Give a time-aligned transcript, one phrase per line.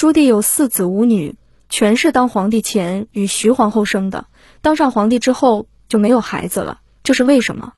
[0.00, 1.36] 朱棣有四子五女，
[1.68, 4.28] 全是当皇帝前与徐皇后生的。
[4.62, 7.74] 当上皇帝之后就没有孩子了，这是为什么？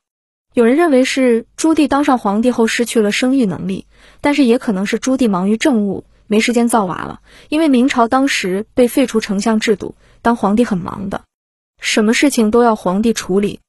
[0.53, 3.87] 有人认为是朱棣当上皇帝后失去了生育能力，
[4.21, 7.19] 但是也可能是朱棣忙于政务，没时间造娃了。
[7.49, 11.25] 因为明朝当时被废除丞相制度，当皇帝很忙的，
[11.81, 13.59] 什么事情都要皇帝处理。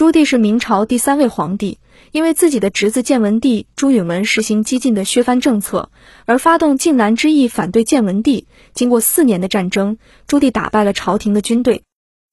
[0.00, 1.78] 朱棣是明朝第三位皇帝。
[2.10, 5.90] 因为自己的侄子建文帝朱允炆实行激进的削藩政策，
[6.24, 8.46] 而发动靖难之役反对建文帝。
[8.72, 11.82] 经过四年的战争，朱棣打败了朝廷的军队，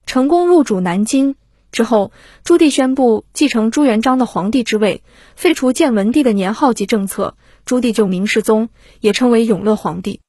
[0.05, 1.35] 成功入主南京。
[1.73, 2.13] 之后，
[2.45, 5.03] 朱棣宣布继承朱元璋的皇帝之位，
[5.35, 8.69] 废除建文帝的年号及政策，朱棣就明世宗，
[9.01, 10.21] 也称为永乐皇帝。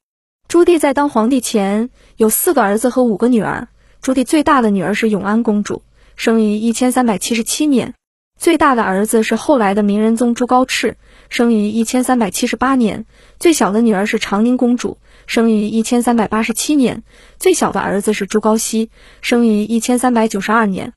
[0.48, 3.68] 朱棣在当皇帝前有四个儿子和五个女儿。
[4.00, 5.82] 朱棣最大的女儿是永安公主，
[6.18, 7.94] 生于一千三百七十七年。
[8.36, 10.94] 最大的儿子是后来的明仁宗朱高炽，
[11.28, 13.04] 生于一千三百七十八年；
[13.38, 17.02] 最小的女儿是长宁公主，生于一千三百八十七年；
[17.38, 18.88] 最小的儿子是朱高煦，
[19.20, 20.92] 生于一千三百九十二年。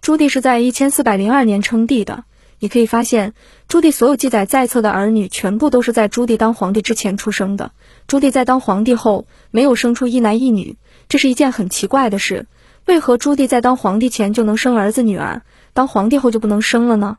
[0.00, 2.22] 朱棣是在一千四百零二年称帝的。
[2.60, 3.34] 你可以发现，
[3.66, 7.72] 朱棣所有记载在册的儿女，全部都是在朱棣当皇帝之前出生的。
[8.06, 10.76] 朱棣在当皇帝后，没有生出一男一女，
[11.08, 12.46] 这是一件很奇怪的事。
[12.86, 15.42] 为何朱棣在当皇帝前就能生儿子女儿？
[15.72, 17.18] 当皇帝后就不能生了呢？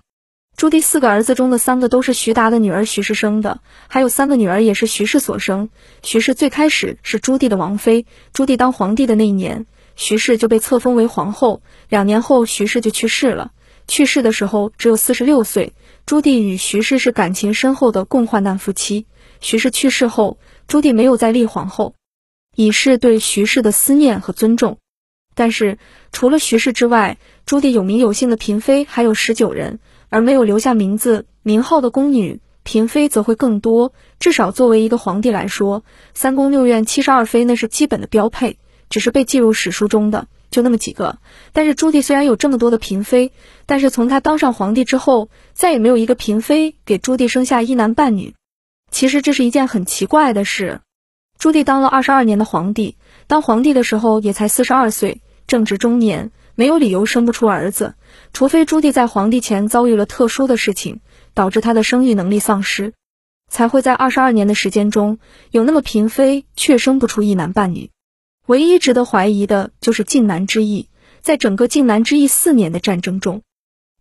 [0.57, 5.69] 朱棣四个儿子中的三个都是徐达的女儿徐氏生的，还有三个女儿也是徐氏所生。
[6.03, 11.61] 徐氏最开始是朱棣的王妃，朱棣当皇帝的那一年，徐氏就被册封为皇后。
[11.87, 13.51] 两年后，徐氏就去世了。
[13.87, 15.73] 去世的时候只有四十六岁。
[16.05, 19.05] 朱棣与徐氏是感情深厚的共患难夫妻。
[19.39, 20.37] 徐氏去世后，
[20.67, 21.95] 朱棣没有再立皇后，
[22.55, 24.77] 以示对徐氏的思念和尊重。
[25.33, 25.77] 但是，
[26.11, 29.79] 除了徐氏之外，朱棣有名有姓的嫔妃还有十九人，
[30.09, 33.93] 而没有留下名字名号的宫女嫔妃则会更多。
[34.19, 38.59] 至少作为一个皇帝来说，三宫六院七十二妃那是基本的标配，
[38.89, 41.17] 只是被记入史书中的就那么几个。
[41.53, 43.31] 但是朱棣虽然有这么多的嫔妃，
[43.65, 48.35] 但是从他当上皇帝之后，再也没有一个嫔妃给朱棣生下一男半女。
[48.91, 50.81] 其实这是一件很奇怪的事。
[51.41, 52.97] 朱棣当了二十二年的皇帝。
[53.25, 57.95] 当皇帝的时候也才四十二岁，正值中年，没有理由生不出儿子，
[58.31, 61.01] 除非朱棣在皇帝前遭遇了特殊的事情，
[61.33, 62.93] 导致他的生育能力丧失，
[63.49, 65.17] 才会在二十二年的时间中
[65.49, 67.89] 有那么嫔妃却生不出一男半女。
[68.45, 70.89] 唯一值得怀疑的就是靖难之役，
[71.21, 73.41] 在整个靖难之役四年的战争中，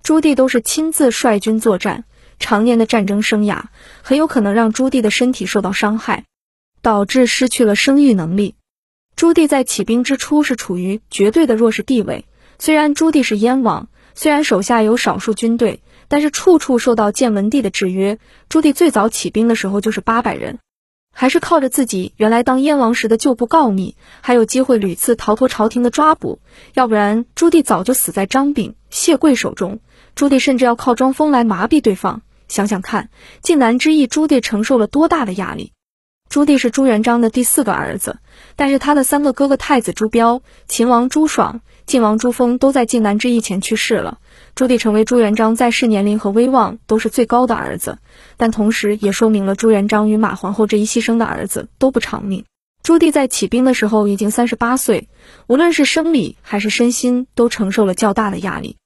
[0.03, 2.05] 朱棣都是亲自率军作战，
[2.39, 3.63] 常年的战争生涯
[4.03, 6.27] 很有可能让朱棣的身体受到伤害，
[6.83, 8.55] 导致失去了生育能力。
[9.17, 12.25] 朱棣在起兵之初是处于绝对的弱势地位。
[12.59, 18.19] 虽然朱棣是燕王，虽然手下有少数军队，但是处处受到建文帝的制约。
[18.49, 20.59] 朱棣最早起兵的时候就是八百人，
[21.15, 26.41] 还是靠着自己原来当燕王时的旧部告密，还有机会屡次逃脱朝廷的抓捕，
[26.75, 29.81] 要不然朱棣早就死在张炳、谢贵手中。
[30.15, 32.23] 朱棣甚至要靠装疯来麻痹对方。
[32.49, 33.11] 想想看，
[33.43, 35.73] 靖难之役，朱棣承受了多大的压力？
[36.31, 38.19] 朱棣是朱元璋的第四个儿子，
[38.55, 44.19] 但是他的三个哥哥太子朱标、秦王朱爽、晋王朱峰都在靖难之役前去世了。
[44.55, 47.99] 朱棣成为朱元璋在世年龄和威望都是最高的儿子，
[48.37, 52.45] 但同时也说明了朱元璋与马皇后这一牺牲的儿子都不长命。
[52.85, 55.09] 朱棣在起兵的时候已经三十八岁，
[55.49, 58.77] 无论是生理还是身心都承受了较大的压力。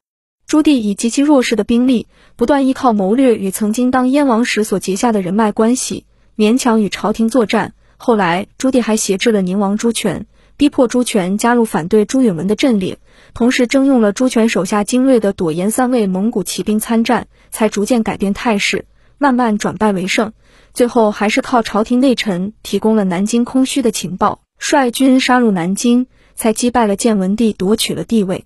[0.46, 2.06] 朱棣以极其弱势的兵力，
[2.36, 6.06] 不断依靠谋略与曾经当燕王时所结下的人脉关系。
[6.36, 12.98] 勉强与朝廷作战，后来朱棣还挟制了宁王朱权，逼迫朱权加入反对朱允炆的阵列，
[13.34, 18.86] 同时征用了朱权手下精锐的朵颜三位蒙古骑兵参战，才逐渐改变态势，
[19.16, 20.32] 慢慢转败为胜。
[20.72, 28.44] 最后还是靠朝廷内臣提供了南京空虚的情报，率军杀入南京，才击败了建文帝，夺取了帝位。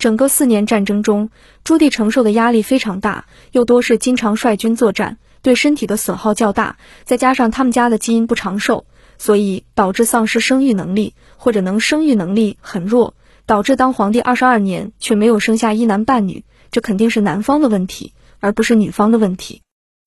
[0.00, 1.30] 整个四年战争中，
[1.62, 5.18] 朱棣承受的压力非常大，又多是经常率军作战。
[5.42, 8.84] 对身体的损耗较大，再加上他们家的基因不长寿，
[9.18, 13.14] 所以导致丧失生育能力，或者能生育能力很弱，
[13.46, 19.62] 导致当皇帝二十二年却没有生下一男半女，这肯定是男方的问题，而不是女方的问题。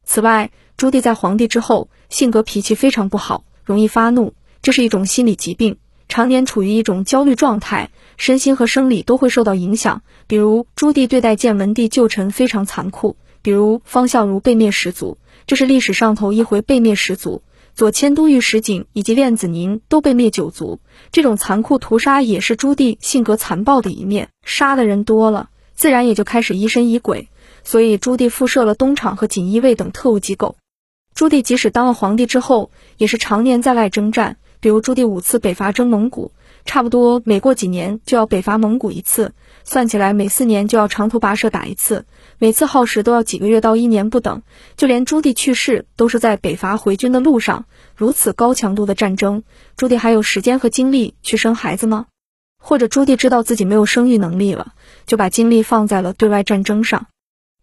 [0.05, 10.03] 此外，朱棣在皇帝之后，性格脾气非常不好，容易发怒，这是一种心理疾病，常年处于一种焦虑状态，身心和生理都会受到影响。
[10.27, 15.17] 比如朱棣对待建文帝旧臣非常残酷，比如方孝孺被灭十族。
[15.45, 17.41] 这是历史上头一回被灭十族，
[17.75, 20.79] 左迁都御史景以及练子宁都被灭九族。
[21.11, 24.29] 这种残酷屠杀也是朱棣性格残暴的一面。
[24.45, 27.29] 杀的人多了，自然也就开始疑神疑鬼。
[27.63, 30.57] 所以朱棣复设了东厂和锦衣卫等特务机构。
[31.13, 36.31] 朱棣即使当了皇帝之后，也是常年在外征战，比如朱棣五次北伐征蒙古，
[36.65, 39.33] 差不多每过几年就要北伐蒙古一次，
[39.63, 42.05] 算起来每四年就要长途跋涉打一次，
[42.39, 44.41] 每次耗时都要几个月到一年不等。
[44.75, 47.65] 就连朱棣去世都是在北伐回军的路上，
[47.95, 49.43] 如此高强度的战争，
[49.75, 52.07] 朱棣还有时间和精力去生孩子吗？
[52.57, 54.73] 或者朱棣知道自己没有生育能力了，
[55.05, 57.07] 就把精力放在了对外战争上？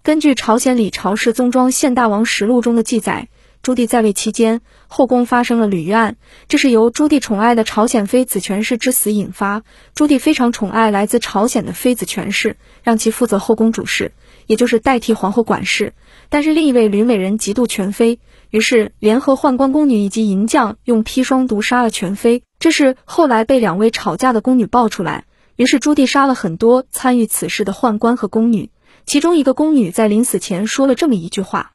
[0.03, 3.29] 根据朝鲜李朝氏宗庄献大王实录中的记载。
[3.63, 6.17] 朱棣在位期间，后宫发生了吕玉案，
[6.49, 9.63] 这是由朱棣宠爱的朝鲜妃子权氏之死引发。
[9.95, 14.13] 朱棣非常宠爱来自朝鲜的妃子权氏，让其负责后宫主事，
[14.47, 15.93] 也就是代替皇后管事。
[16.31, 18.19] 但是另一位吕美人嫉妒权妃，
[18.49, 22.43] 于是联合宦官宫女以及银匠，用砒霜毒杀了权妃。
[22.59, 28.71] 这是后来被两位吵架的宫女爆出来，于是朱棣杀了很多参与此事的宦官和宫女。
[29.05, 31.73] 其中一个宫女在临死前说了这么一句话。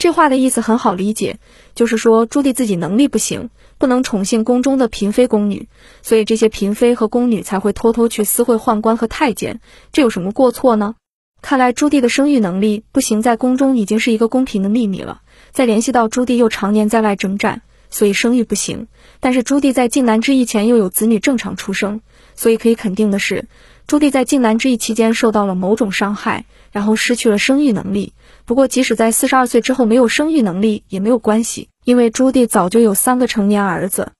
[0.00, 1.40] 这话的意思很好理解，
[1.74, 5.68] 就是说朱棣自己能力不行，不能宠幸宫中的嫔妃宫女，
[6.00, 9.60] 所以这些嫔妃和宫女才会偷偷去私会宦官和太监。
[9.92, 10.94] 这有什么过错呢？
[11.42, 15.20] 看来朱棣的生育能力不行，在宫中已经是一个公平的秘密了。
[15.50, 17.60] 再联系到朱棣又常年在外征战，
[17.90, 18.88] 所以生育不行。
[19.20, 22.00] 但是朱棣在靖难之役前又有子女正常出生，
[22.34, 23.48] 所以可以肯定的是，
[23.90, 28.12] 朱棣在靖难之役期间受到了某种伤害，然后失去了生育能力。
[28.44, 34.12] 不过，即使在四十二岁之后没有生育能力也没有关系，因为朱棣早就有三个成年儿子。